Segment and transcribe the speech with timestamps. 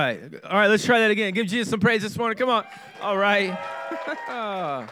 [0.00, 1.34] All right, all right, let's try that again.
[1.34, 2.38] Give Jesus some praise this morning.
[2.38, 2.64] Come on.
[3.02, 3.50] All right.
[4.28, 4.88] I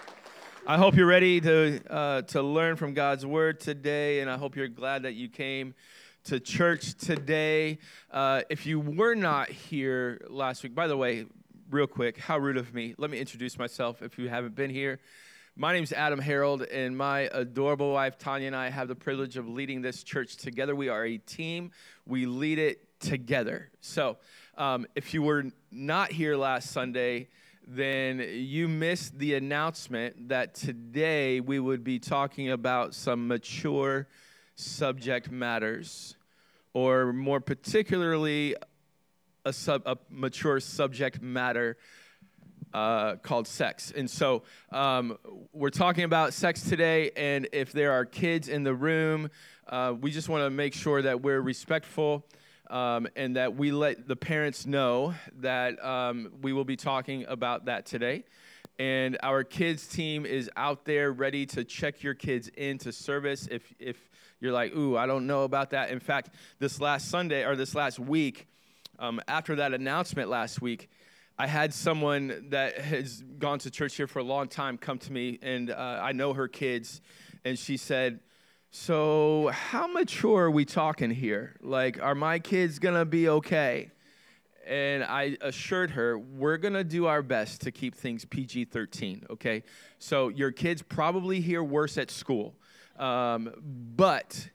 [0.66, 4.66] hope you're ready to uh, to learn from God's word today, and I hope you're
[4.66, 5.76] glad that you came
[6.24, 7.78] to church today.
[8.10, 11.26] Uh, if you were not here last week, by the way,
[11.70, 12.96] real quick, how rude of me.
[12.98, 14.98] Let me introduce myself if you haven't been here.
[15.54, 19.36] My name is Adam Harold, and my adorable wife Tanya and I have the privilege
[19.36, 20.74] of leading this church together.
[20.74, 21.70] We are a team.
[22.06, 23.70] We lead it together.
[23.80, 24.16] So.
[24.58, 27.28] Um, if you were not here last Sunday,
[27.68, 34.08] then you missed the announcement that today we would be talking about some mature
[34.54, 36.16] subject matters,
[36.72, 38.56] or more particularly,
[39.44, 41.76] a, sub, a mature subject matter
[42.72, 43.92] uh, called sex.
[43.94, 45.18] And so um,
[45.52, 49.28] we're talking about sex today, and if there are kids in the room,
[49.68, 52.24] uh, we just want to make sure that we're respectful
[52.68, 57.66] um, and that we let the parents know that um, we will be talking about
[57.66, 58.24] that today.
[58.78, 63.62] And our kids team is out there ready to check your kids into service if,
[63.78, 63.96] if
[64.40, 65.90] you're like, ooh, I don't know about that.
[65.90, 68.46] In fact, this last Sunday or this last week,
[68.98, 70.90] um, after that announcement last week,
[71.38, 75.12] I had someone that has gone to church here for a long time come to
[75.12, 77.02] me, and uh, I know her kids,
[77.44, 78.20] and she said,
[78.78, 81.56] so, how mature are we talking here?
[81.62, 83.90] Like, are my kids gonna be okay?
[84.66, 89.62] And I assured her, we're gonna do our best to keep things PG 13, okay?
[89.98, 92.54] So, your kids probably hear worse at school.
[92.98, 93.50] Um,
[93.96, 94.50] but,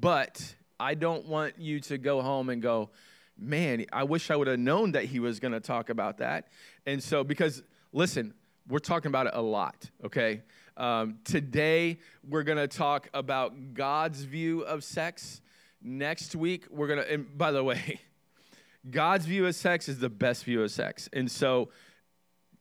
[0.00, 2.88] but, I don't want you to go home and go,
[3.36, 6.48] man, I wish I would have known that he was gonna talk about that.
[6.86, 8.32] And so, because, listen,
[8.66, 10.40] we're talking about it a lot, okay?
[10.78, 15.40] Um, today, we're going to talk about God's view of sex.
[15.82, 18.00] Next week, we're going to, and by the way,
[18.90, 21.08] God's view of sex is the best view of sex.
[21.12, 21.70] And so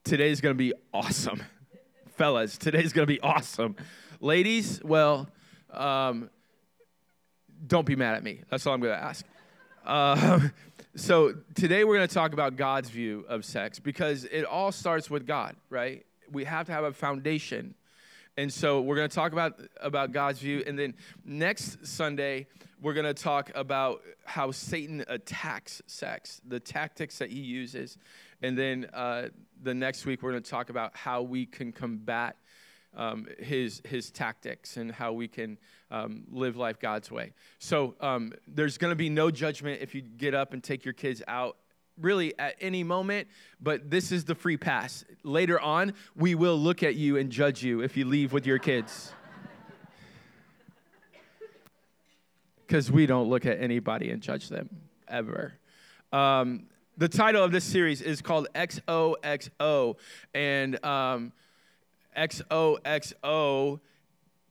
[0.04, 1.44] today's going to be awesome.
[2.16, 3.76] Fellas, today's going to be awesome.
[4.20, 5.30] Ladies, well,
[5.72, 6.32] um,
[7.68, 8.42] don't be mad at me.
[8.50, 9.26] That's all I'm going to ask.
[9.86, 10.40] Uh,
[10.96, 15.08] so today we're going to talk about God's view of sex because it all starts
[15.08, 16.04] with God, right?
[16.32, 17.76] We have to have a foundation
[18.38, 20.64] and so we're going to talk about, about God's view.
[20.68, 20.94] And then
[21.26, 22.46] next Sunday,
[22.80, 27.98] we're going to talk about how Satan attacks sex, the tactics that he uses.
[28.44, 29.30] And then uh,
[29.64, 32.36] the next week, we're going to talk about how we can combat
[32.96, 35.58] um, his, his tactics and how we can
[35.90, 37.34] um, live life God's way.
[37.58, 40.94] So um, there's going to be no judgment if you get up and take your
[40.94, 41.58] kids out
[42.00, 43.28] really at any moment,
[43.62, 45.04] but this is the free pass.
[45.24, 48.60] Later on, we will look at you and judge you if you leave with your
[48.60, 49.12] kids.
[52.66, 54.70] Because we don't look at anybody and judge them
[55.08, 55.54] ever.
[56.12, 56.64] Um,
[56.98, 59.96] the title of this series is called XOXO,
[60.34, 61.32] and um,
[62.18, 63.80] XOXO,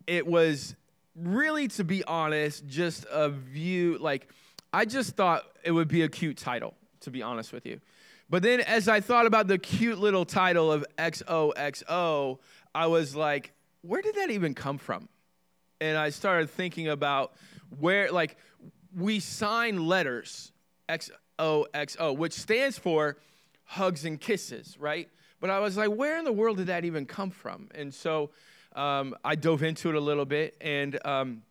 [0.06, 0.76] it was
[1.16, 3.98] really, to be honest, just a view.
[3.98, 4.28] Like,
[4.72, 6.74] I just thought it would be a cute title
[7.06, 7.80] to be honest with you.
[8.28, 12.38] But then as I thought about the cute little title of XOXO,
[12.74, 13.52] I was like,
[13.82, 15.08] where did that even come from?
[15.80, 17.32] And I started thinking about
[17.78, 18.36] where, like,
[18.94, 20.50] we sign letters,
[20.88, 23.18] XOXO, which stands for
[23.64, 25.08] hugs and kisses, right?
[25.40, 27.68] But I was like, where in the world did that even come from?
[27.72, 28.30] And so
[28.74, 31.42] um, I dove into it a little bit, and um,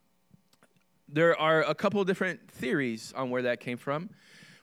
[1.07, 4.09] there are a couple different theories on where that came from.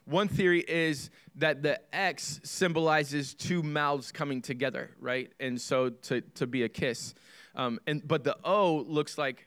[0.05, 5.31] One theory is that the X symbolizes two mouths coming together, right?
[5.39, 7.15] And so to, to be a kiss.
[7.55, 9.47] Um, and, but the O looks like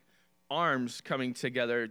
[0.49, 1.89] arms coming together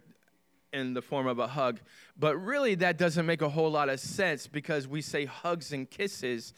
[0.73, 1.81] in the form of a hug.
[2.19, 5.89] But really, that doesn't make a whole lot of sense because we say hugs and
[5.89, 6.53] kisses,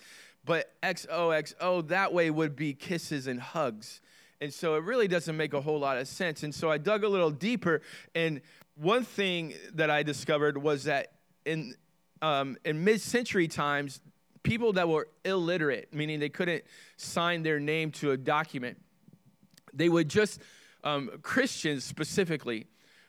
[0.45, 4.01] but XOXO that way would be kisses and hugs.
[4.41, 6.43] And so it really doesn't make a whole lot of sense.
[6.43, 7.83] And so I dug a little deeper,
[8.15, 8.41] and
[8.75, 11.13] one thing that I discovered was that
[11.47, 11.75] in
[12.23, 14.01] um, in mid-century times,
[14.43, 16.65] people that were illiterate, meaning they couldn't
[16.97, 18.79] sign their name to a document,
[19.73, 20.41] they would just
[20.85, 22.67] um, Christians specifically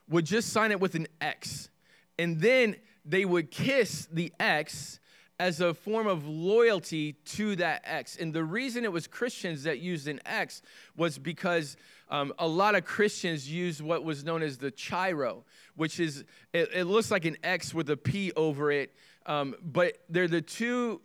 [0.10, 1.70] would just sign it with an X,
[2.18, 5.00] and then they would kiss the X
[5.40, 8.18] as a form of loyalty to that X.
[8.18, 10.64] And the reason it was Christians that used an X
[10.96, 11.78] was because
[12.10, 15.44] um, a lot of Christians used what was known as the Chi Rho,
[15.76, 16.24] which is,
[16.54, 18.94] it, it looks like an X with a P over it,
[19.26, 21.02] um, but they're the two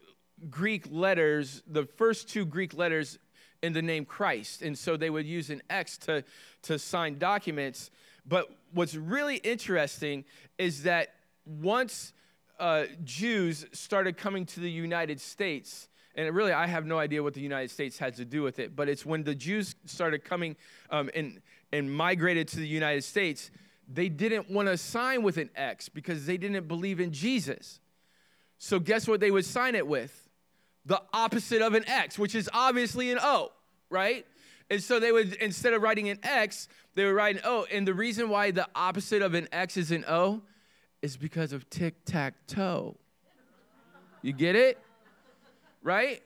[0.49, 3.19] Greek letters, the first two Greek letters
[3.63, 4.63] in the name Christ.
[4.63, 6.25] And so they would use an X to,
[6.63, 7.91] to sign documents.
[8.27, 10.25] But what's really interesting
[10.59, 11.15] is that
[11.45, 12.13] once
[12.59, 17.35] uh, Jews started coming to the United States, and really, I have no idea what
[17.35, 20.57] the United States had to do with it, but it's when the Jews started coming
[20.91, 21.41] um, and,
[21.73, 23.51] and migrated to the United States,
[23.89, 27.81] they didn't want to sign with an X because they didn't believe in Jesus.
[28.59, 30.29] So, guess what they would sign it with?
[30.85, 33.53] The opposite of an X, which is obviously an O,
[33.89, 34.27] right?
[34.71, 37.67] And so they would, instead of writing an X, they would write an O.
[37.73, 40.43] And the reason why the opposite of an X is an O
[41.03, 42.97] is because of tic tac toe.
[44.23, 44.79] You get it?
[45.83, 46.23] Right?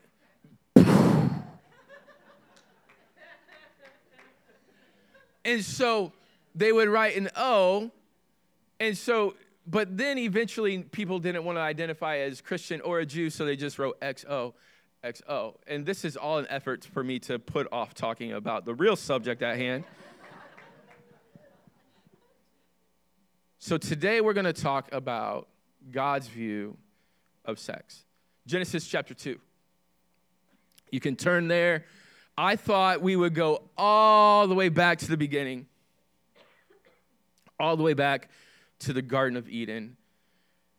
[5.44, 6.12] and so
[6.54, 7.90] they would write an O.
[8.80, 9.34] And so,
[9.66, 13.56] but then eventually people didn't want to identify as Christian or a Jew, so they
[13.56, 14.54] just wrote XO.
[15.04, 15.54] XO.
[15.66, 18.96] And this is all an effort for me to put off talking about the real
[18.96, 19.84] subject at hand.
[23.58, 25.48] so today we're going to talk about
[25.90, 26.76] God's view
[27.44, 28.04] of sex.
[28.46, 29.38] Genesis chapter 2.
[30.90, 31.84] You can turn there.
[32.38, 35.66] I thought we would go all the way back to the beginning,
[37.58, 38.28] all the way back
[38.80, 39.96] to the Garden of Eden.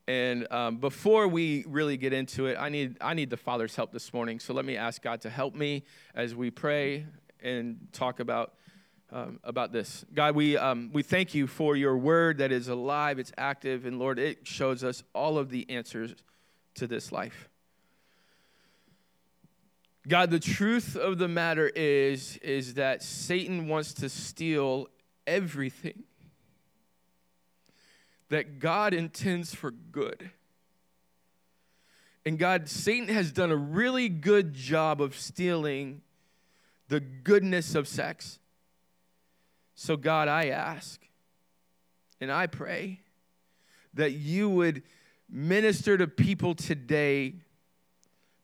[0.08, 3.92] And um, before we really get into it, I need, I need the Father's help
[3.92, 4.40] this morning.
[4.40, 5.84] So let me ask God to help me
[6.16, 7.06] as we pray
[7.42, 8.54] and talk about,
[9.12, 10.06] um, about this.
[10.14, 14.00] God, we, um, we thank you for your word that is alive, it's active, and
[14.00, 16.16] Lord, it shows us all of the answers
[16.76, 17.50] to this life.
[20.08, 24.88] God, the truth of the matter is, is that Satan wants to steal
[25.26, 26.04] everything
[28.30, 30.32] that God intends for good.
[32.26, 36.02] And God, Satan has done a really good job of stealing
[36.88, 38.40] the goodness of sex.
[39.76, 41.02] So, God, I ask
[42.22, 43.02] and I pray
[43.94, 44.84] that you would
[45.30, 47.36] minister to people today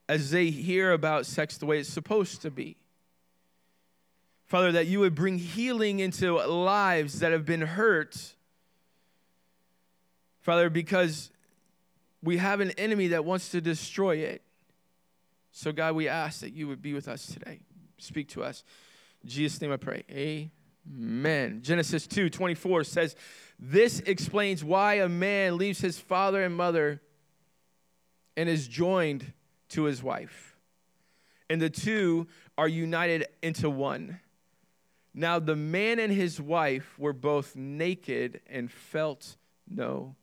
[0.07, 2.77] as they hear about sex the way it's supposed to be.
[4.45, 8.35] Father, that you would bring healing into lives that have been hurt
[10.43, 11.31] Father, because
[12.21, 14.41] we have an enemy that wants to destroy it.
[15.53, 17.61] So, God, we ask that you would be with us today.
[17.97, 18.65] Speak to us.
[19.23, 20.03] In Jesus' name I pray.
[20.11, 21.61] Amen.
[21.63, 23.15] Genesis 2 24 says,
[23.57, 27.01] This explains why a man leaves his father and mother
[28.35, 29.31] and is joined
[29.73, 30.57] to his wife.
[31.49, 32.27] And the two
[32.57, 34.19] are united into one.
[35.13, 39.35] Now, the man and his wife were both naked and felt
[39.69, 40.15] no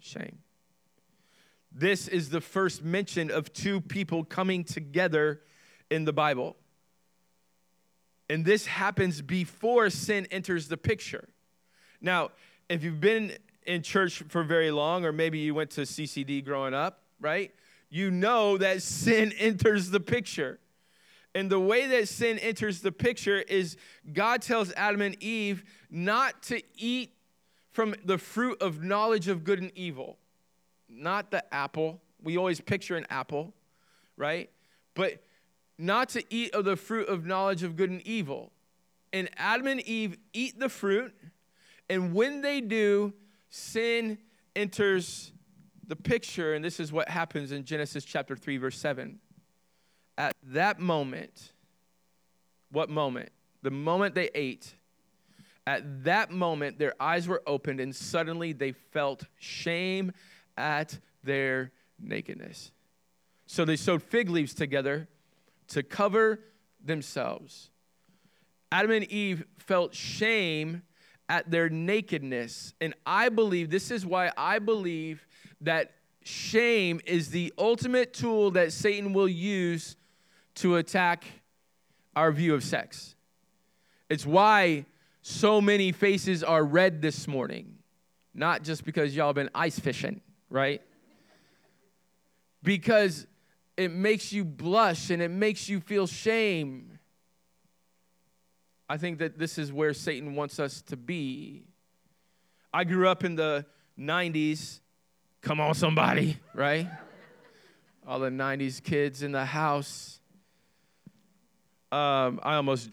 [0.00, 0.38] shame.
[1.72, 5.40] This is the first mention of two people coming together
[5.90, 6.56] in the Bible.
[8.28, 11.28] And this happens before sin enters the picture.
[12.00, 12.30] Now,
[12.68, 13.32] if you've been
[13.66, 17.52] in church for very long, or maybe you went to CCD growing up, right?
[17.94, 20.58] You know that sin enters the picture.
[21.32, 23.76] And the way that sin enters the picture is
[24.12, 27.12] God tells Adam and Eve not to eat
[27.70, 30.18] from the fruit of knowledge of good and evil.
[30.88, 32.00] Not the apple.
[32.20, 33.54] We always picture an apple,
[34.16, 34.50] right?
[34.94, 35.22] But
[35.78, 38.50] not to eat of the fruit of knowledge of good and evil.
[39.12, 41.14] And Adam and Eve eat the fruit,
[41.88, 43.12] and when they do,
[43.50, 44.18] sin
[44.56, 45.30] enters
[45.86, 49.18] the picture, and this is what happens in Genesis chapter 3, verse 7.
[50.16, 51.52] At that moment,
[52.70, 53.30] what moment?
[53.62, 54.74] The moment they ate,
[55.66, 60.12] at that moment, their eyes were opened, and suddenly they felt shame
[60.56, 62.70] at their nakedness.
[63.46, 65.08] So they sewed fig leaves together
[65.68, 66.40] to cover
[66.84, 67.70] themselves.
[68.70, 70.82] Adam and Eve felt shame
[71.28, 72.74] at their nakedness.
[72.80, 75.26] And I believe, this is why I believe
[75.64, 75.92] that
[76.22, 79.96] shame is the ultimate tool that Satan will use
[80.56, 81.24] to attack
[82.16, 83.16] our view of sex.
[84.08, 84.86] It's why
[85.22, 87.78] so many faces are red this morning.
[88.34, 90.82] Not just because y'all been ice fishing, right?
[92.62, 93.26] Because
[93.76, 96.98] it makes you blush and it makes you feel shame.
[98.88, 101.64] I think that this is where Satan wants us to be.
[102.72, 103.66] I grew up in the
[103.98, 104.80] 90s.
[105.44, 106.88] Come on, somebody, right?
[108.08, 110.18] All the 90s kids in the house.
[111.92, 112.88] Um, I almost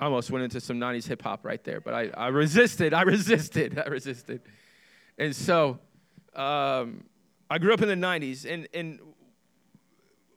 [0.00, 2.92] almost went into some 90s hip hop right there, but I, I resisted.
[2.92, 3.78] I resisted.
[3.86, 4.40] I resisted.
[5.18, 5.78] And so
[6.34, 7.04] um,
[7.48, 8.98] I grew up in the 90s, and, and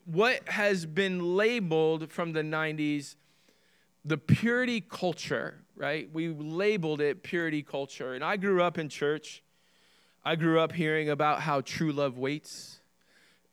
[0.05, 3.15] what has been labeled from the 90s,
[4.05, 6.07] the purity culture, right?
[6.13, 8.13] We labeled it purity culture.
[8.13, 9.41] And I grew up in church.
[10.23, 12.79] I grew up hearing about how true love waits.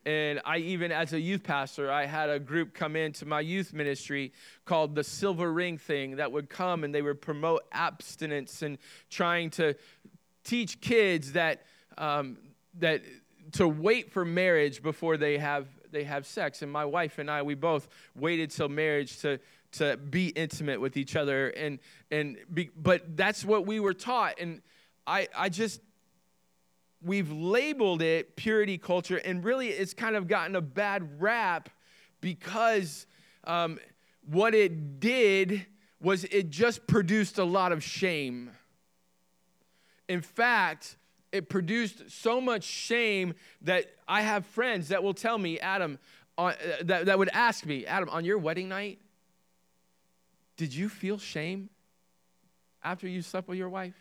[0.07, 3.73] And I even, as a youth pastor, I had a group come into my youth
[3.73, 4.33] ministry
[4.65, 8.77] called the Silver Ring Thing that would come and they would promote abstinence and
[9.09, 9.75] trying to
[10.43, 11.63] teach kids that
[11.97, 12.37] um,
[12.79, 13.03] that
[13.53, 16.61] to wait for marriage before they have they have sex.
[16.61, 19.41] And my wife and I, we both waited till marriage to
[19.73, 21.49] to be intimate with each other.
[21.49, 21.79] And
[22.11, 24.39] and be, but that's what we were taught.
[24.39, 24.61] And
[25.07, 25.81] I I just
[27.05, 31.69] we've labeled it purity culture, and really it's kind of gotten a bad rap
[32.21, 33.07] because
[33.45, 33.79] um,
[34.27, 35.67] what it did
[36.01, 38.51] was it just produced a lot of shame.
[40.09, 40.97] In fact,
[41.33, 45.99] it produced so much shame that I have friends that will tell me, Adam,
[46.39, 48.99] uh, that, that would ask me, Adam, on your wedding night,
[50.57, 51.69] did you feel shame
[52.83, 53.95] after you slept with your wife?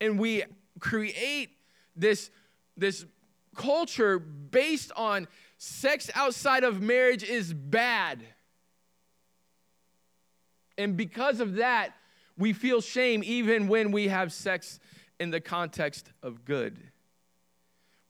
[0.00, 0.42] And we
[0.80, 1.50] create
[1.96, 2.30] this,
[2.76, 3.04] this
[3.54, 5.28] culture based on
[5.58, 8.22] sex outside of marriage is bad.
[10.76, 11.94] And because of that,
[12.36, 14.80] we feel shame even when we have sex
[15.20, 16.78] in the context of good.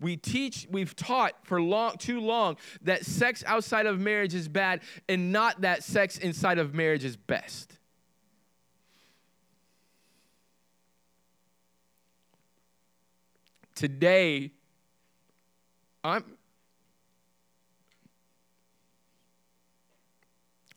[0.01, 4.81] We teach, we've taught for long, too long that sex outside of marriage is bad
[5.09, 7.79] and not that sex inside of marriage is best.
[13.75, 14.53] Today,
[16.03, 16.25] I'm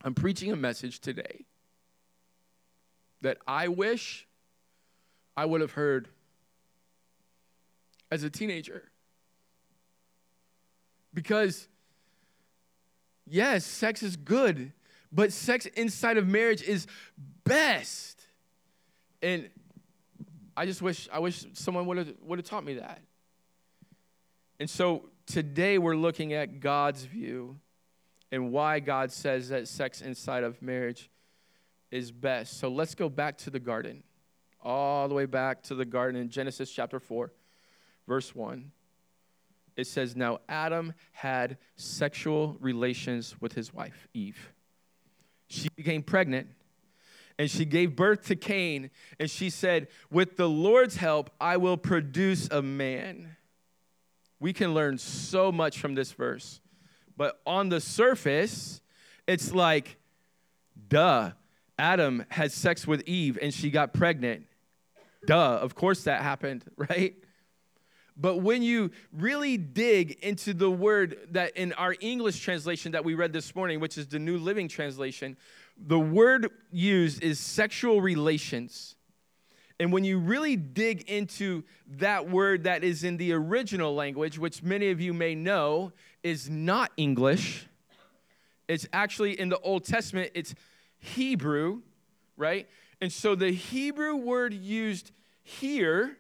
[0.04, 1.46] I'm preaching a message today
[3.22, 4.28] that I wish
[5.36, 6.08] I would have heard
[8.10, 8.90] as a teenager.
[11.14, 11.68] Because,
[13.26, 14.72] yes, sex is good,
[15.12, 16.88] but sex inside of marriage is
[17.44, 18.22] best.
[19.22, 19.50] And
[20.58, 23.00] I just wish I wish someone would have would have taught me that.
[24.60, 27.60] And so today we're looking at God's view
[28.32, 31.12] and why God says that sex inside of marriage
[31.92, 32.60] is best.
[32.60, 34.02] So let's go back to the garden.
[34.64, 37.32] All the way back to the garden in Genesis chapter 4,
[38.08, 38.72] verse 1.
[39.76, 44.52] It says, Now Adam had sexual relations with his wife, Eve.
[45.48, 46.48] She became pregnant
[47.40, 48.90] and she gave birth to Cain.
[49.20, 53.36] And she said, With the Lord's help, I will produce a man.
[54.40, 56.62] We can learn so much from this verse.
[57.16, 58.82] But on the surface,
[59.28, 59.98] it's like,
[60.88, 61.32] duh,
[61.80, 64.46] Adam had sex with Eve and she got pregnant.
[65.26, 67.16] Duh, of course that happened, right?
[68.20, 73.14] But when you really dig into the word that in our English translation that we
[73.14, 75.38] read this morning, which is the New Living Translation,
[75.80, 78.96] the word used is sexual relations.
[79.80, 81.64] And when you really dig into
[81.98, 85.92] that word that is in the original language, which many of you may know
[86.24, 87.68] is not English,
[88.68, 90.56] it's actually in the Old Testament, it's
[90.98, 91.82] Hebrew,
[92.36, 92.68] right?
[93.02, 95.12] And so the Hebrew word used
[95.44, 96.18] here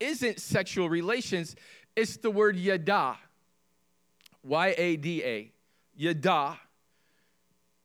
[0.00, 1.54] isn't sexual relations,
[1.94, 3.16] it's the word yada.
[4.42, 5.52] Y A D A.
[5.94, 6.58] Yada.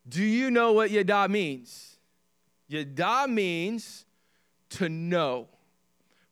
[0.07, 1.97] Do you know what yada means?
[2.67, 4.05] Yada means
[4.71, 5.47] to know.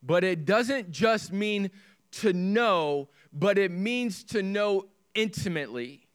[0.02, 1.72] But it doesn't just mean
[2.12, 6.08] to know, but it means to know intimately.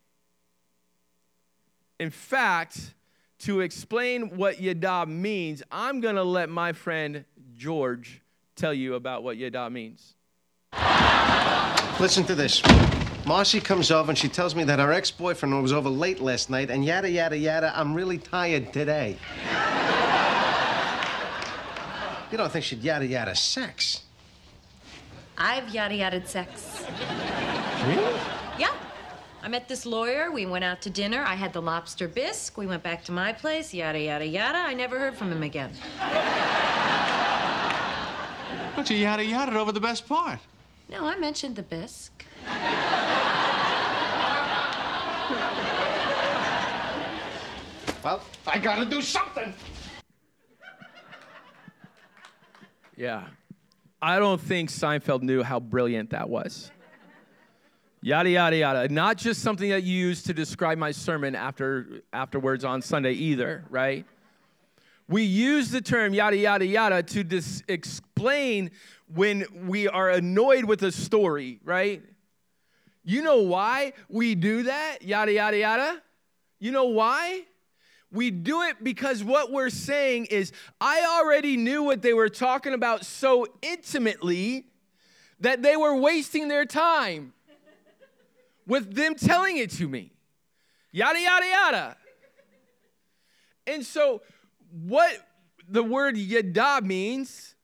[1.98, 2.94] In fact,
[3.40, 7.24] to explain what yada means, I'm going to let my friend
[7.56, 8.22] George
[8.56, 10.14] tell you about what yada means.
[11.98, 12.62] Listen to this.
[13.30, 16.50] Marcy comes over and she tells me that her ex boyfriend was over late last
[16.50, 17.72] night and yada, yada, yada.
[17.78, 19.16] I'm really tired today.
[22.32, 24.02] you don't think she'd yada, yada sex?
[25.38, 26.82] I've yada yada sex.
[27.86, 28.20] Really?
[28.58, 28.74] Yeah.
[29.44, 30.32] I met this lawyer.
[30.32, 31.22] We went out to dinner.
[31.24, 32.58] I had the lobster bisque.
[32.58, 33.72] We went back to my place.
[33.72, 34.58] Yada, yada, yada.
[34.58, 35.70] I never heard from him again.
[38.74, 40.40] Don't you yada yada over the best part?
[40.88, 42.24] No, I mentioned the bisque.
[48.02, 49.52] Well, I gotta do something.
[52.96, 53.24] Yeah.
[54.02, 56.70] I don't think Seinfeld knew how brilliant that was.
[58.02, 58.88] Yada, yada, yada.
[58.88, 63.64] Not just something that you use to describe my sermon after, afterwards on Sunday either,
[63.68, 64.06] right?
[65.06, 68.70] We use the term yada, yada, yada to dis- explain
[69.14, 72.02] when we are annoyed with a story, right?
[73.02, 74.98] You know why we do that?
[75.02, 76.02] Yada, yada, yada.
[76.58, 77.42] You know why?
[78.12, 82.74] We do it because what we're saying is, I already knew what they were talking
[82.74, 84.66] about so intimately
[85.38, 87.32] that they were wasting their time
[88.66, 90.12] with them telling it to me.
[90.92, 91.96] Yada, yada, yada.
[93.66, 94.22] And so,
[94.70, 95.12] what
[95.68, 97.54] the word yada means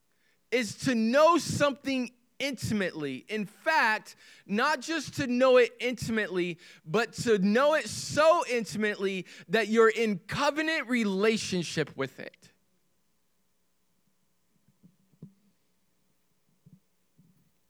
[0.50, 3.24] is to know something intimately.
[3.28, 4.16] In fact,
[4.46, 10.20] not just to know it intimately, but to know it so intimately that you're in
[10.26, 12.50] covenant relationship with it.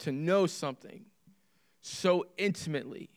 [0.00, 1.06] To know something
[1.80, 3.11] so intimately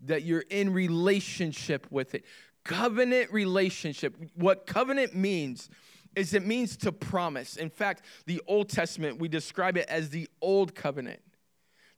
[0.00, 2.24] that you're in relationship with it.
[2.62, 4.16] Covenant relationship.
[4.34, 5.68] What covenant means
[6.16, 7.56] is it means to promise.
[7.56, 11.20] In fact, the Old Testament, we describe it as the Old Covenant.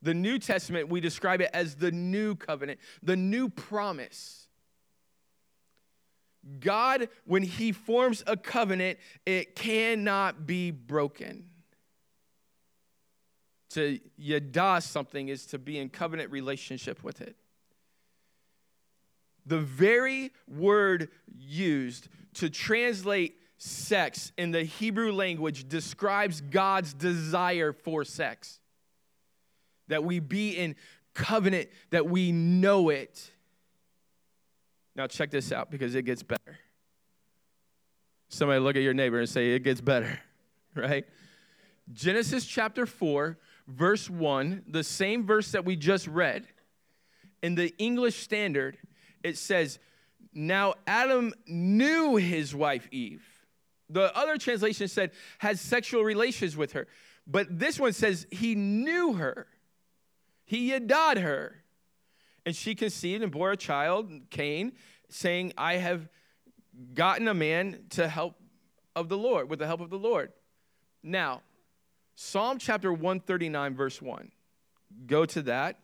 [0.02, 4.48] The New Testament, we describe it as the New Covenant, the new promise.
[6.60, 11.50] God, when He forms a covenant, it cannot be broken.
[13.70, 17.36] To yada something is to be in covenant relationship with it.
[19.44, 21.08] The very word
[21.38, 28.60] used to translate sex in the Hebrew language describes God's desire for sex.
[29.88, 30.76] That we be in
[31.14, 33.30] covenant, that we know it.
[34.94, 36.58] Now, check this out because it gets better.
[38.28, 40.18] Somebody look at your neighbor and say, It gets better,
[40.74, 41.04] right?
[41.92, 46.48] Genesis chapter 4, verse 1, the same verse that we just read,
[47.42, 48.76] in the English Standard,
[49.22, 49.78] it says,
[50.34, 53.35] Now Adam knew his wife Eve
[53.88, 56.86] the other translation said, had sexual relations with her.
[57.26, 59.46] But this one says, he knew her.
[60.44, 61.62] He yadad her.
[62.44, 64.72] And she conceived and bore a child, Cain,
[65.08, 66.08] saying, I have
[66.94, 68.36] gotten a man to help
[68.94, 70.32] of the Lord, with the help of the Lord.
[71.02, 71.42] Now,
[72.14, 74.30] Psalm chapter 139, verse 1.
[75.06, 75.80] Go to that.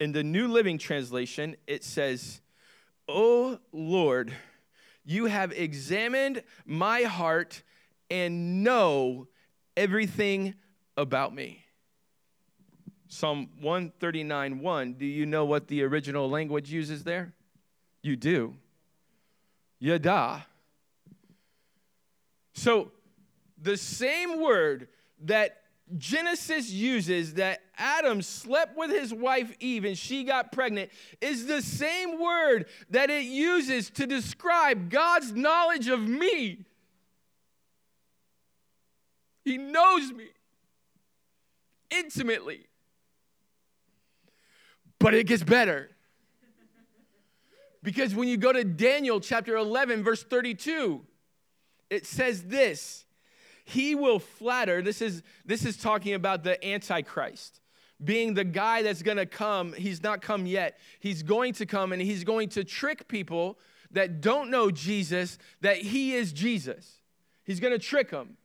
[0.00, 2.40] In the New Living Translation, it says,
[3.08, 4.32] O Lord,
[5.04, 7.62] you have examined my heart
[8.10, 9.28] and know
[9.76, 10.54] everything
[10.96, 11.64] about me.
[13.08, 14.94] Psalm 139 1.
[14.94, 17.32] Do you know what the original language uses there?
[18.02, 18.54] You do.
[19.78, 20.46] Yada.
[22.54, 22.92] So,
[23.60, 24.88] the same word
[25.24, 25.63] that
[25.98, 31.60] Genesis uses that Adam slept with his wife Eve and she got pregnant is the
[31.60, 36.64] same word that it uses to describe God's knowledge of me.
[39.44, 40.28] He knows me
[41.90, 42.66] intimately.
[44.98, 45.90] But it gets better.
[47.82, 51.04] Because when you go to Daniel chapter 11, verse 32,
[51.90, 53.04] it says this
[53.64, 54.82] he will flatter.
[54.82, 57.60] This is, this is talking about the Antichrist
[58.02, 59.72] being the guy that's going to come.
[59.72, 60.78] He's not come yet.
[61.00, 63.58] He's going to come and he's going to trick people
[63.90, 67.00] that don't know Jesus that he is Jesus.
[67.44, 68.36] He's going to trick them.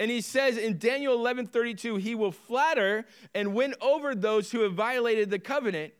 [0.00, 4.60] And he says in Daniel 11 32, he will flatter and win over those who
[4.60, 5.92] have violated the covenant,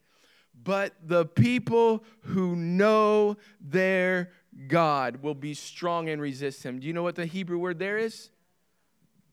[0.55, 4.31] but the people who know their
[4.69, 6.79] God will be strong and resist him.
[6.79, 8.31] Do you know what the Hebrew word there is?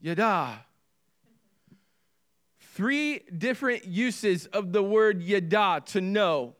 [0.06, 0.64] Yada.
[2.60, 6.54] Three different uses of the word yada, to know,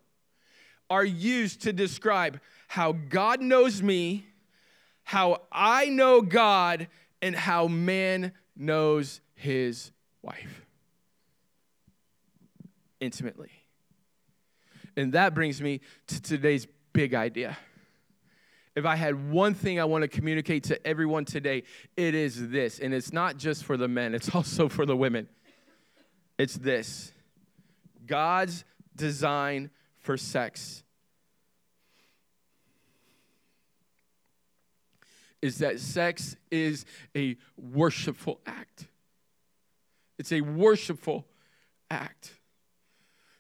[0.91, 4.27] are used to describe how God knows me,
[5.05, 6.89] how I know God,
[7.23, 10.67] and how man knows his wife
[12.99, 13.51] intimately.
[14.97, 17.57] And that brings me to today's big idea
[18.77, 21.63] if I had one thing I want to communicate to everyone today,
[21.97, 22.79] it is this.
[22.79, 25.29] And it's not just for the men, it's also for the women.
[26.39, 27.11] It's this
[28.07, 30.85] God's design for sex
[35.43, 36.85] is that sex is
[37.17, 38.87] a worshipful act.
[40.19, 41.27] It's a worshipful
[41.91, 42.33] act.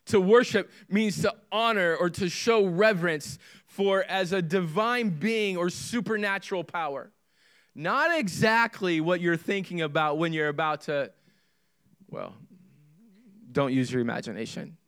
[0.06, 3.38] To worship means to honor or to show reverence
[3.76, 7.12] for as a divine being or supernatural power.
[7.74, 11.12] Not exactly what you're thinking about when you're about to,
[12.08, 12.32] well,
[13.52, 14.78] don't use your imagination.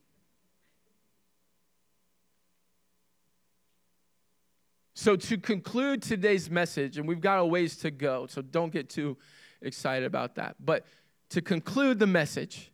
[4.95, 8.89] So, to conclude today's message, and we've got a ways to go, so don't get
[8.89, 9.19] too
[9.61, 10.57] excited about that.
[10.59, 10.87] But
[11.31, 12.73] to conclude the message,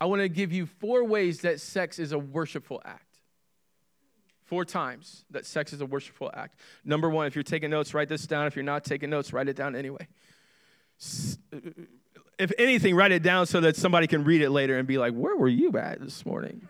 [0.00, 3.11] I want to give you four ways that sex is a worshipful act.
[4.52, 6.60] Four times that sex is a worshipful act.
[6.84, 8.46] Number one, if you're taking notes, write this down.
[8.46, 10.06] If you're not taking notes, write it down anyway.
[12.38, 15.14] If anything, write it down so that somebody can read it later and be like,
[15.14, 16.68] where were you at this morning?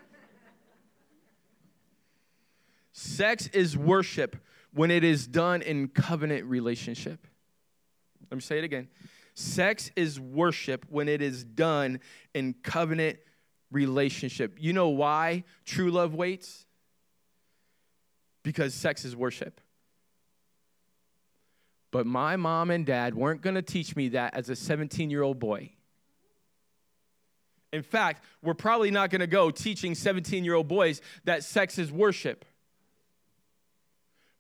[2.92, 4.37] Sex is worship
[4.73, 7.27] when it is done in covenant relationship.
[8.31, 8.87] Let me say it again.
[9.35, 11.99] Sex is worship when it is done
[12.33, 13.18] in covenant
[13.73, 14.57] relationship.
[14.61, 16.64] You know why true love waits?
[18.42, 19.61] Because sex is worship.
[21.92, 25.22] But my mom and dad weren't going to teach me that as a 17 year
[25.22, 25.72] old boy.
[27.72, 31.78] In fact, we're probably not going to go teaching 17 year old boys that sex
[31.78, 32.44] is worship.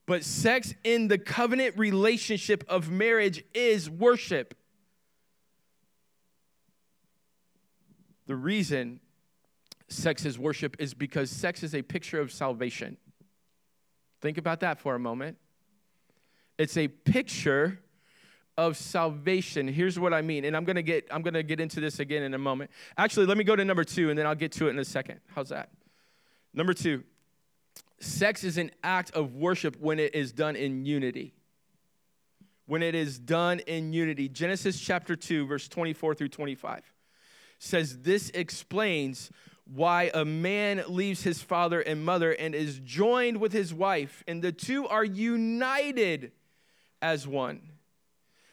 [0.06, 4.54] But sex in the covenant relationship of marriage is worship.
[8.26, 9.00] The reason
[9.88, 12.96] sex is worship is because sex is a picture of salvation.
[14.22, 15.36] Think about that for a moment.
[16.56, 17.80] It's a picture
[18.56, 19.66] of salvation.
[19.66, 22.32] Here's what I mean, and I'm gonna get I'm gonna get into this again in
[22.32, 22.70] a moment.
[22.96, 24.84] Actually, let me go to number two, and then I'll get to it in a
[24.84, 25.20] second.
[25.34, 25.70] How's that?
[26.54, 27.02] Number two,
[27.98, 31.34] sex is an act of worship when it is done in unity.
[32.66, 34.28] When it is done in unity.
[34.28, 36.82] Genesis chapter 2, verse 24 through 25
[37.58, 39.30] says this explains
[39.64, 44.42] why a man leaves his father and mother and is joined with his wife, and
[44.42, 46.32] the two are united
[47.00, 47.60] as one.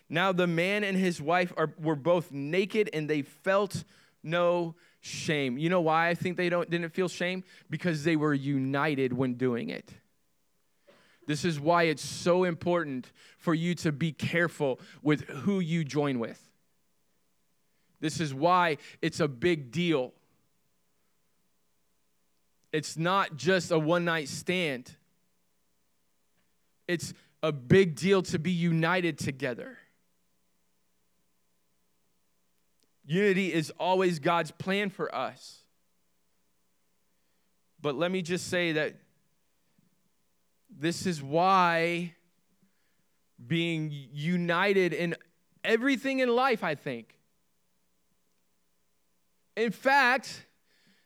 [0.10, 3.84] Now the man and his wife are, were both naked and they felt
[4.24, 5.58] no shame.
[5.58, 7.44] You know why I think they don't, didn't feel shame?
[7.70, 9.94] Because they were united when doing it.
[11.28, 16.18] This is why it's so important for you to be careful with who you join
[16.18, 16.44] with.
[18.00, 20.14] This is why it's a big deal.
[22.72, 24.96] It's not just a one night stand,
[26.88, 29.78] it's a big deal to be united together.
[33.06, 35.64] Unity is always God's plan for us.
[37.82, 38.96] But let me just say that
[40.70, 42.14] this is why
[43.48, 45.16] being united in
[45.64, 47.18] everything in life, I think,
[49.56, 50.46] in fact,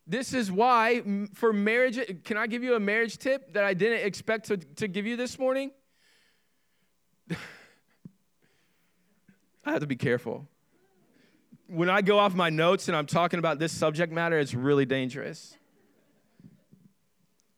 [0.05, 4.05] this is why for marriage, can I give you a marriage tip that I didn't
[4.05, 5.71] expect to, to give you this morning?
[9.65, 10.47] I have to be careful.
[11.67, 14.85] When I go off my notes and I'm talking about this subject matter, it's really
[14.85, 15.57] dangerous.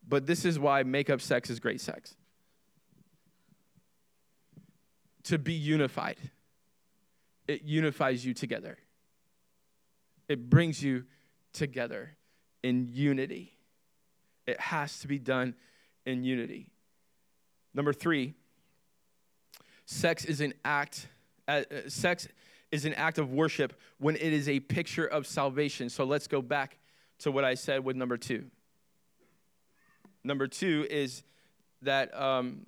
[0.08, 2.16] But this is why makeup sex is great sex.
[5.24, 6.18] To be unified,
[7.48, 8.78] it unifies you together
[10.28, 11.06] it brings you
[11.54, 12.18] together
[12.66, 13.52] in unity.
[14.48, 15.54] It has to be done
[16.04, 16.72] in unity.
[17.76, 18.34] Number three,
[19.86, 21.08] sex is an act.
[21.48, 22.28] Uh, uh, sex
[22.72, 25.90] is an act of worship when it is a picture of salvation.
[25.90, 26.80] So let's go back
[27.20, 28.46] to what I said with number two.
[30.24, 31.22] Number two is
[31.84, 32.66] that um,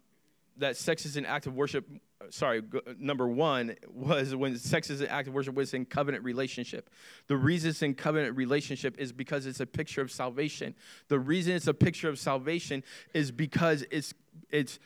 [0.57, 1.89] that sex is an act of worship
[2.29, 2.61] sorry,
[2.97, 6.89] number one was when sex is an act of worship was in covenant relationship.
[7.27, 10.75] The reason it's in covenant relationship is because it's a picture of salvation.
[11.07, 14.13] The reason it's a picture of salvation is because it's
[14.49, 14.79] it's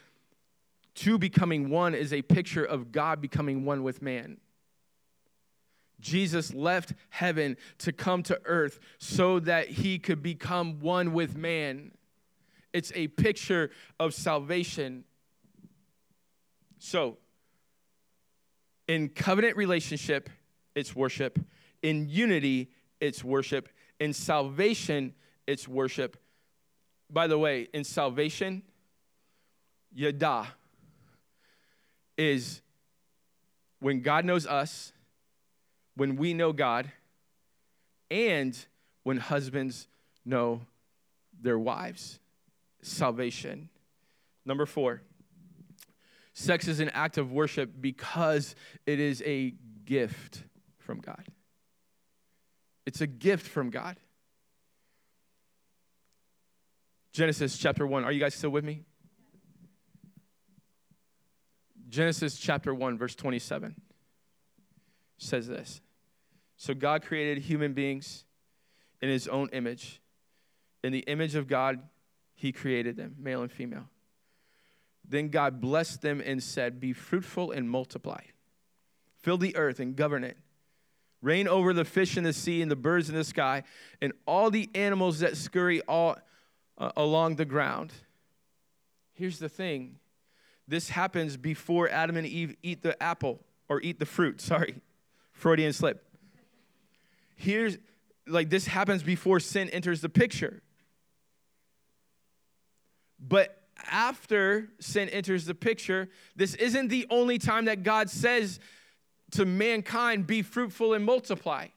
[0.96, 4.38] two becoming one is a picture of God becoming one with man.
[6.00, 11.92] Jesus left heaven to come to earth so that he could become one with man.
[12.74, 15.04] It's a picture of salvation.
[16.80, 17.18] So,
[18.92, 20.30] in covenant relationship,
[20.76, 21.40] it's worship.
[21.82, 23.70] In unity, it's worship.
[24.02, 25.14] In salvation,
[25.48, 26.18] it's worship.
[27.10, 28.64] By the way, in salvation,
[29.94, 30.46] yada
[32.18, 32.62] is
[33.80, 34.92] when God knows us,
[35.96, 36.92] when we know God,
[38.10, 38.58] and
[39.04, 39.88] when husbands
[40.26, 40.64] know
[41.42, 42.20] their wives.
[42.82, 43.70] Salvation.
[44.46, 45.02] Number four,
[46.34, 49.54] Sex is an act of worship because it is a
[49.86, 50.44] gift
[50.78, 51.28] from God.
[52.86, 53.98] It's a gift from God.
[57.12, 58.04] Genesis chapter 1.
[58.06, 58.84] Are you guys still with me?
[61.90, 63.76] Genesis chapter 1, verse 27
[65.18, 65.82] says this
[66.56, 68.24] So God created human beings
[69.02, 70.02] in his own image.
[70.84, 71.82] In the image of God,
[72.34, 73.91] he created them, male and female.
[75.12, 78.22] Then God blessed them and said, Be fruitful and multiply,
[79.18, 80.38] fill the earth and govern it.
[81.22, 83.64] Reign over the fish in the sea and the birds in the sky
[84.02, 86.18] and all the animals that scurry all
[86.78, 87.92] uh, along the ground.
[89.14, 89.98] Here's the thing
[90.66, 94.40] this happens before Adam and Eve eat the apple or eat the fruit.
[94.42, 94.76] Sorry,
[95.34, 96.08] Freudian slip.
[97.36, 97.78] Here's
[98.28, 100.62] like this happens before sin enters the picture.
[103.20, 108.60] But after sin enters the picture, this isn't the only time that God says
[109.32, 111.68] to mankind, be fruitful and multiply.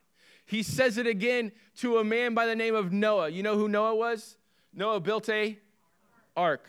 [0.46, 3.28] He says it again to a man by the name of Noah.
[3.28, 4.36] You know who Noah was?
[4.72, 5.58] Noah built a
[6.36, 6.68] ark,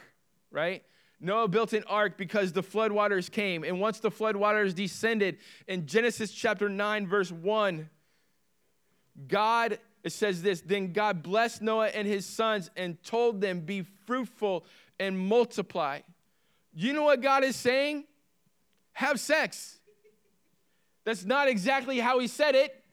[0.51, 0.83] right?
[1.19, 3.63] Noah built an ark because the floodwaters came.
[3.63, 7.89] And once the floodwaters descended, in Genesis chapter 9, verse 1,
[9.27, 13.81] God, it says this Then God blessed Noah and his sons and told them, Be
[14.05, 14.65] fruitful
[14.99, 15.99] and multiply.
[16.73, 18.05] You know what God is saying?
[18.93, 19.79] Have sex.
[21.03, 22.83] That's not exactly how he said it,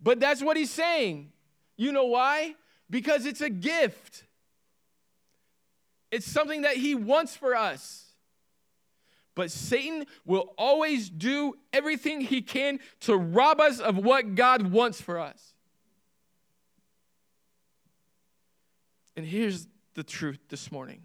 [0.00, 1.32] but that's what he's saying.
[1.76, 2.54] You know why?
[2.90, 4.24] Because it's a gift.
[6.10, 8.04] It's something that he wants for us.
[9.34, 15.00] But Satan will always do everything he can to rob us of what God wants
[15.00, 15.54] for us.
[19.16, 21.00] And here's the truth this morning.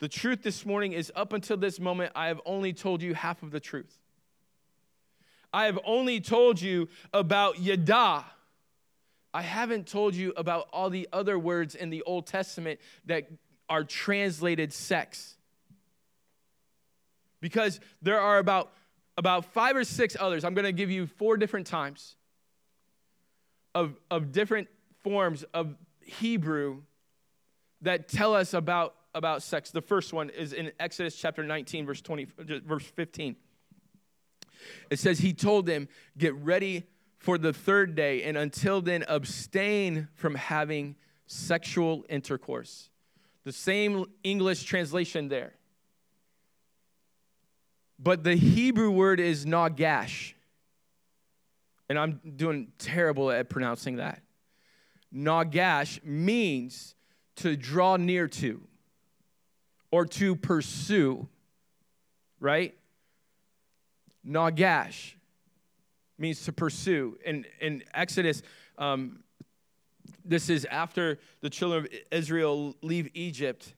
[0.00, 3.42] The truth this morning is up until this moment, I have only told you half
[3.42, 3.98] of the truth.
[5.52, 8.24] I have only told you about Yada,
[9.34, 13.24] I haven't told you about all the other words in the Old Testament that
[13.68, 15.34] are translated sex.
[17.40, 18.72] Because there are about,
[19.18, 20.44] about five or six others.
[20.44, 22.14] I'm going to give you four different times
[23.74, 24.68] of, of different
[25.02, 26.82] forms of Hebrew
[27.84, 29.70] that tell us about, about sex.
[29.70, 32.26] The first one is in Exodus chapter 19, verse 20,
[32.66, 33.36] verse 15.
[34.90, 36.84] It says, He told them, Get ready
[37.18, 42.90] for the third day, and until then, abstain from having sexual intercourse.
[43.44, 45.54] The same English translation there.
[47.98, 50.32] But the Hebrew word is nagash.
[51.88, 54.22] And I'm doing terrible at pronouncing that.
[55.14, 56.94] Nagash means
[57.36, 58.60] to draw near to
[59.90, 61.28] or to pursue,
[62.40, 62.74] right?
[64.26, 65.14] Nagash
[66.18, 67.18] means to pursue.
[67.24, 68.42] In, in Exodus,
[68.78, 69.22] um,
[70.24, 73.74] this is after the children of Israel leave Egypt.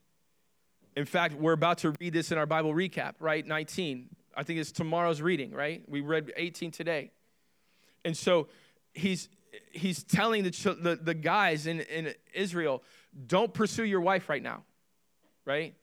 [0.96, 3.46] In fact, we're about to read this in our Bible recap, right?
[3.46, 4.08] 19.
[4.36, 5.82] I think it's tomorrow's reading, right?
[5.88, 7.10] We read 18 today.
[8.04, 8.48] And so
[8.94, 9.28] he's
[9.72, 12.82] he's telling the, the, the guys in, in Israel,
[13.26, 14.62] don't pursue your wife right now,
[15.44, 15.74] right?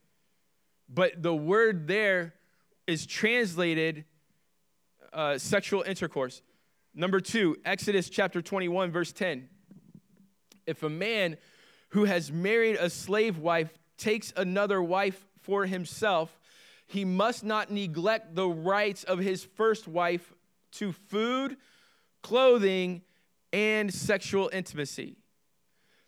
[0.89, 2.33] But the word there
[2.85, 4.05] is translated
[5.11, 6.41] uh, sexual intercourse.
[6.93, 9.49] Number two, Exodus chapter 21, verse 10.
[10.67, 11.37] If a man
[11.89, 16.39] who has married a slave wife takes another wife for himself,
[16.85, 20.33] he must not neglect the rights of his first wife
[20.73, 21.57] to food,
[22.21, 23.01] clothing,
[23.51, 25.17] and sexual intimacy.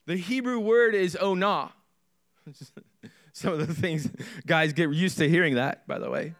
[0.06, 1.72] The Hebrew word is onah.
[3.34, 4.10] Some of the things
[4.46, 6.36] guys get used to hearing that, by the way.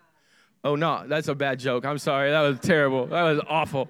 [0.64, 1.86] No, that's a bad joke.
[1.86, 2.32] I'm sorry.
[2.32, 3.06] That was terrible.
[3.08, 3.90] That was awful.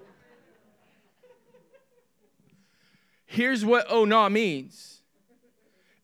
[3.25, 5.01] Here's what no means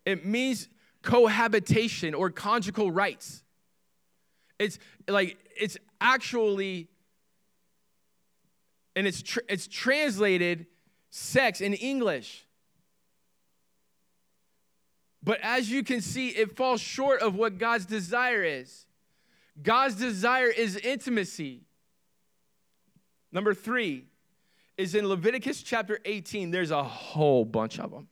[0.06, 0.68] it means
[1.02, 3.44] cohabitation or conjugal rights.
[4.60, 6.88] It's like, it's actually,
[8.96, 10.68] and it's, tr- it's translated
[11.10, 12.46] sex in English.
[15.24, 18.86] But as you can see, it falls short of what God's desire is.
[19.62, 21.62] God's desire is intimacy.
[23.32, 24.06] Number three
[24.78, 26.52] is in Leviticus chapter 18.
[26.52, 28.08] There's a whole bunch of them.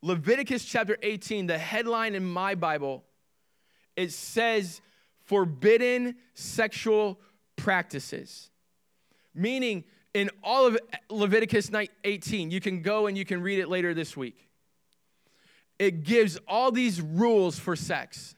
[0.00, 3.04] Leviticus chapter 18, the headline in my Bible,
[3.96, 4.80] it says
[5.24, 7.20] forbidden sexual
[7.56, 8.50] practices.
[9.34, 10.78] Meaning, in all of
[11.10, 11.70] Leviticus
[12.04, 14.47] 18, you can go and you can read it later this week.
[15.78, 18.34] It gives all these rules for sex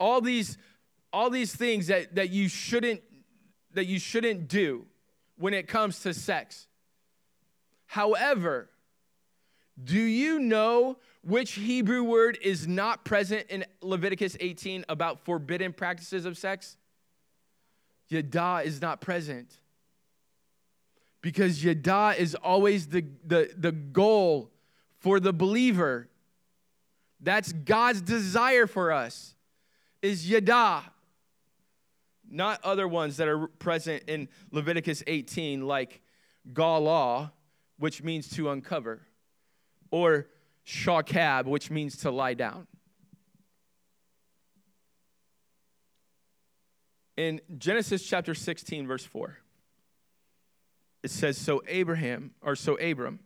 [0.00, 0.56] all these
[1.12, 3.02] all these things that, that you shouldn't
[3.74, 4.86] that you shouldn't do
[5.36, 6.66] when it comes to sex.
[7.86, 8.70] However,
[9.82, 16.24] do you know which Hebrew word is not present in Leviticus 18 about forbidden practices
[16.24, 16.76] of sex?
[18.08, 19.58] Yada is not present.
[21.22, 24.50] Because Yada is always the, the, the goal
[24.98, 26.09] for the believer.
[27.20, 29.34] That's God's desire for us
[30.02, 30.82] is yada,
[32.28, 36.00] not other ones that are present in Leviticus 18, like
[36.54, 37.32] gala,
[37.78, 39.02] which means to uncover,
[39.90, 40.28] or
[40.66, 42.66] shakab, which means to lie down.
[47.16, 49.36] In Genesis chapter 16, verse 4,
[51.02, 53.20] it says, So Abraham, or so Abram,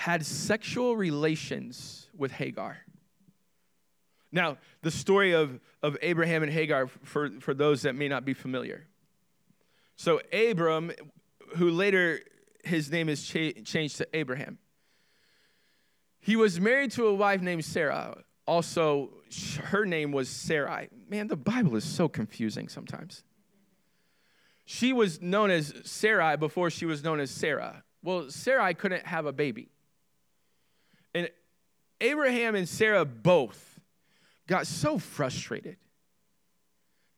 [0.00, 2.78] had sexual relations with Hagar.
[4.32, 8.32] Now, the story of, of Abraham and Hagar, for, for those that may not be
[8.32, 8.86] familiar.
[9.96, 10.90] So, Abram,
[11.56, 12.20] who later
[12.64, 14.56] his name is cha- changed to Abraham,
[16.18, 18.24] he was married to a wife named Sarah.
[18.46, 19.10] Also,
[19.64, 20.88] her name was Sarai.
[21.10, 23.22] Man, the Bible is so confusing sometimes.
[24.64, 27.84] She was known as Sarai before she was known as Sarah.
[28.02, 29.68] Well, Sarai couldn't have a baby.
[32.00, 33.80] Abraham and Sarah both
[34.46, 35.76] got so frustrated.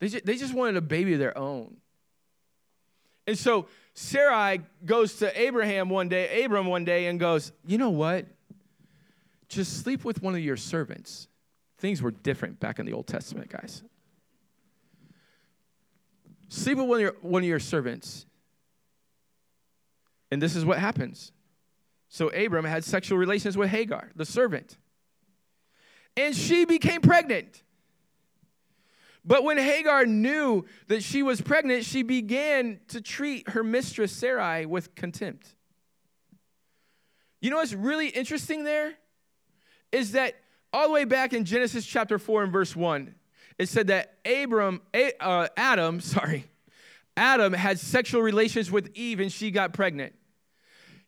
[0.00, 1.76] They just, they just wanted a baby of their own.
[3.26, 7.90] And so Sarai goes to Abraham one day, Abram one day, and goes, You know
[7.90, 8.26] what?
[9.48, 11.28] Just sleep with one of your servants.
[11.78, 13.82] Things were different back in the Old Testament, guys.
[16.48, 18.26] Sleep with one of your, one of your servants.
[20.30, 21.32] And this is what happens.
[22.12, 24.76] So Abram had sexual relations with Hagar, the servant.
[26.14, 27.62] And she became pregnant.
[29.24, 34.66] But when Hagar knew that she was pregnant, she began to treat her mistress Sarai
[34.66, 35.54] with contempt.
[37.40, 38.92] You know what's really interesting there?
[39.90, 40.34] Is that
[40.70, 43.14] all the way back in Genesis chapter 4 and verse 1,
[43.58, 44.82] it said that Abram,
[45.18, 46.44] uh, Adam, sorry,
[47.16, 50.12] Adam had sexual relations with Eve and she got pregnant.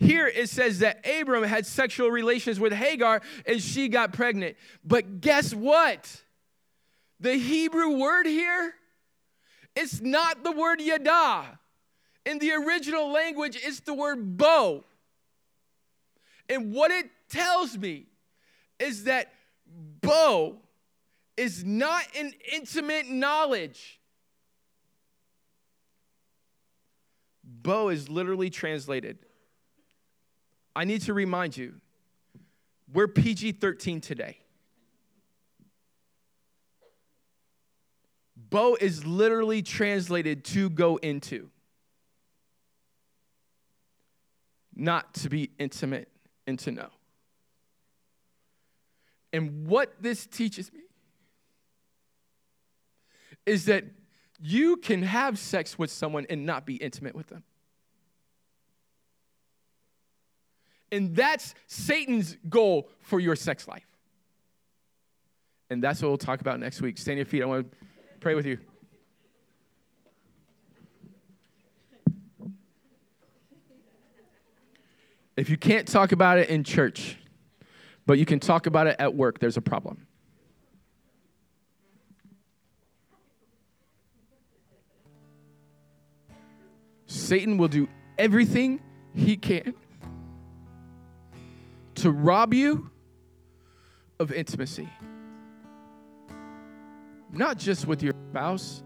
[0.01, 4.57] Here it says that Abram had sexual relations with Hagar and she got pregnant.
[4.85, 6.23] But guess what?
[7.21, 8.75] The Hebrew word here,
[9.77, 11.59] it's not the word yada.
[12.27, 14.85] In the original language, it's the word bo.
[16.49, 18.07] And what it tells me
[18.79, 19.33] is that
[19.67, 20.59] bo
[21.37, 24.01] is not an intimate knowledge.
[27.43, 29.19] Bo is literally translated
[30.77, 31.75] I need to remind you,
[32.93, 34.39] we're PG 13 today.
[38.37, 41.51] Bo is literally translated to go into,
[44.75, 46.09] not to be intimate
[46.47, 46.89] and to know.
[49.33, 50.81] And what this teaches me
[53.47, 53.85] is that
[54.41, 57.43] you can have sex with someone and not be intimate with them.
[60.93, 63.87] And that's Satan's goal for your sex life.
[65.71, 66.99] And that's what we'll talk about next week.
[66.99, 67.43] Stand your feet.
[67.43, 67.79] I want to
[68.21, 68.59] pray with you.
[75.37, 77.19] If you can't talk about it in church,
[78.07, 80.07] but you can talk about it at work, there's a problem.
[87.07, 88.81] Satan will do everything
[89.15, 89.75] he can
[91.97, 92.91] to rob you
[94.19, 94.89] of intimacy.
[97.31, 98.83] Not just with your spouse,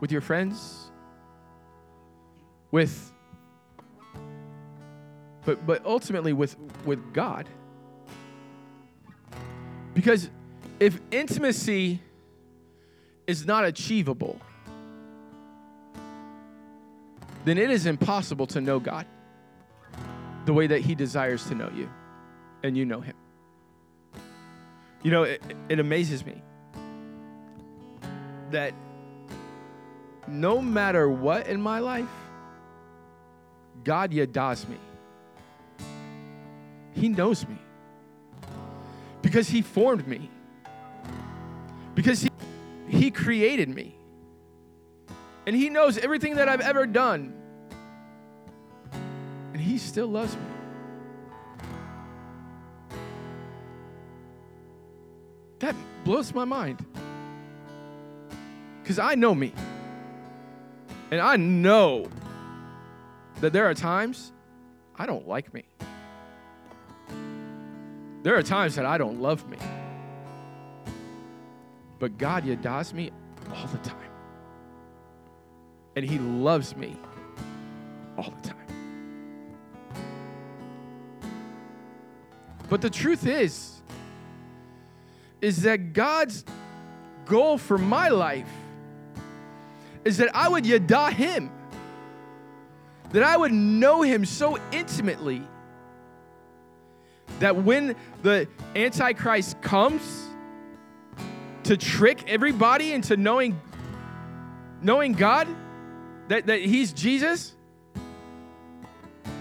[0.00, 0.90] with your friends,
[2.70, 3.12] with
[5.44, 7.48] but but ultimately with with God.
[9.94, 10.28] Because
[10.80, 12.00] if intimacy
[13.26, 14.38] is not achievable,
[17.44, 19.06] then it is impossible to know God
[20.44, 21.88] the way that He desires to know you,
[22.62, 23.14] and you know Him.
[25.02, 26.40] You know, it, it amazes me
[28.50, 28.74] that
[30.28, 32.08] no matter what in my life,
[33.84, 34.78] God yadas me.
[36.92, 37.58] He knows me
[39.22, 40.30] because He formed me,
[41.94, 42.30] because He,
[42.88, 43.96] he created me,
[45.46, 47.34] and He knows everything that I've ever done
[49.62, 50.42] he still loves me.
[55.60, 56.84] That blows my mind.
[58.82, 59.52] Because I know me.
[61.10, 62.08] And I know
[63.40, 64.32] that there are times
[64.96, 65.64] I don't like me.
[68.22, 69.58] There are times that I don't love me.
[71.98, 73.10] But God yadas me
[73.54, 73.96] all the time.
[75.94, 76.96] And He loves me
[78.16, 78.61] all the time.
[82.72, 83.82] But the truth is,
[85.42, 86.42] is that God's
[87.26, 88.48] goal for my life
[90.06, 91.50] is that I would yada him,
[93.10, 95.42] that I would know him so intimately,
[97.40, 100.30] that when the Antichrist comes
[101.64, 103.60] to trick everybody into knowing,
[104.80, 105.46] knowing God,
[106.28, 107.52] that, that He's Jesus,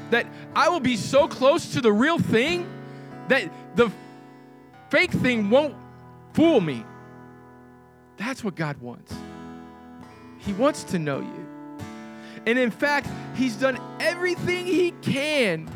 [0.09, 2.67] that I will be so close to the real thing
[3.31, 3.89] that the
[4.89, 5.75] fake thing won't
[6.33, 6.85] fool me.
[8.17, 9.13] That's what God wants.
[10.39, 11.47] He wants to know you.
[12.45, 15.69] And in fact, He's done everything He can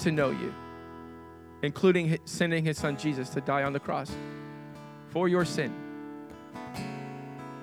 [0.00, 0.52] to know you,
[1.62, 4.10] including sending His Son Jesus to die on the cross
[5.10, 5.72] for your sin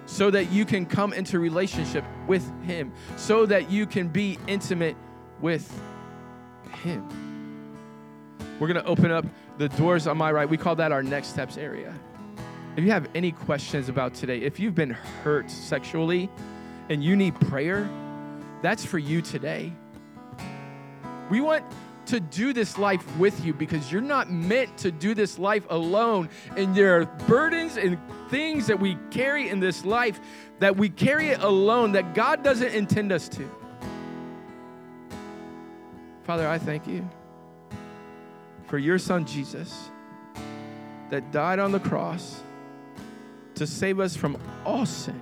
[0.05, 4.95] so that you can come into relationship with Him, so that you can be intimate
[5.41, 5.69] with
[6.83, 7.26] Him.
[8.59, 9.25] We're going to open up
[9.57, 10.49] the doors on my right.
[10.49, 11.93] We call that our next steps area.
[12.75, 16.29] If you have any questions about today, if you've been hurt sexually
[16.89, 17.89] and you need prayer,
[18.61, 19.73] that's for you today.
[21.29, 21.65] We want
[22.07, 26.29] to do this life with you because you're not meant to do this life alone.
[26.55, 27.99] And there are burdens and
[28.29, 30.19] things that we carry in this life
[30.59, 33.49] that we carry it alone that God doesn't intend us to.
[36.23, 37.07] Father, I thank you
[38.67, 39.89] for your son Jesus
[41.09, 42.41] that died on the cross
[43.55, 45.19] to save us from all sin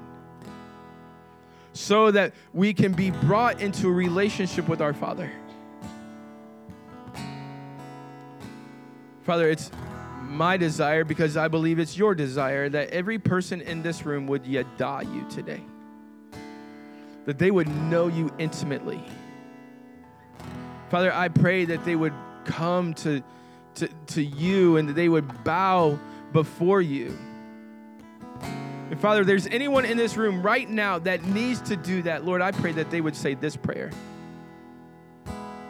[1.73, 5.31] so that we can be brought into a relationship with our Father.
[9.23, 9.71] Father, it's
[10.21, 14.45] my desire because I believe it's your desire that every person in this room would
[14.45, 15.61] yada you today.
[17.25, 19.03] That they would know you intimately.
[20.89, 22.13] Father, I pray that they would
[22.45, 23.21] come to,
[23.75, 25.99] to, to you and that they would bow
[26.31, 27.17] before you.
[28.41, 32.23] And Father, if there's anyone in this room right now that needs to do that,
[32.23, 33.91] Lord, I pray that they would say this prayer.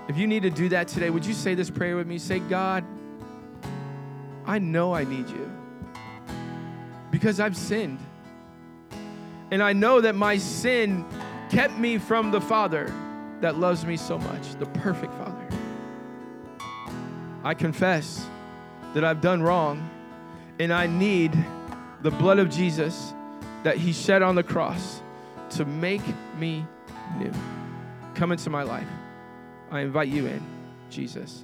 [0.07, 2.17] If you need to do that today, would you say this prayer with me?
[2.17, 2.83] Say, God,
[4.45, 5.51] I know I need you
[7.09, 7.99] because I've sinned.
[9.49, 11.05] And I know that my sin
[11.49, 12.93] kept me from the Father
[13.41, 15.34] that loves me so much, the perfect Father.
[17.45, 18.25] I confess
[18.95, 19.87] that I've done wrong
[20.59, 21.31] and I need
[22.01, 23.13] the blood of Jesus
[23.61, 24.99] that He shed on the cross
[25.51, 26.01] to make
[26.39, 26.65] me
[27.19, 27.31] new.
[28.15, 28.87] Come into my life.
[29.69, 30.43] I invite you in,
[30.89, 31.43] Jesus.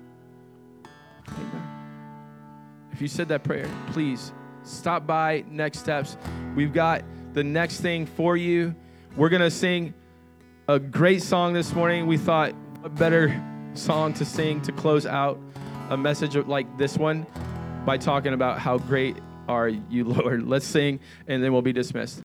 [1.29, 1.67] Amen.
[2.91, 4.33] If you said that prayer, please
[4.63, 6.17] stop by Next Steps.
[6.55, 8.73] We've got the next thing for you.
[9.15, 9.93] We're going to sing
[10.67, 12.07] a great song this morning.
[12.07, 13.39] We thought a better
[13.75, 15.39] song to sing to close out
[15.91, 17.27] a message like this one
[17.85, 19.17] by talking about how great
[19.47, 20.47] are you, Lord.
[20.47, 22.21] Let's sing, and then we'll be dismissed.